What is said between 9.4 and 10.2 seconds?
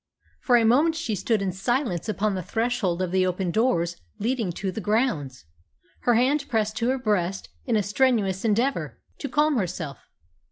herself.